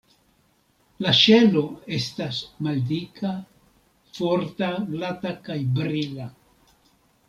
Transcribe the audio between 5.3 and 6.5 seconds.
kaj brila.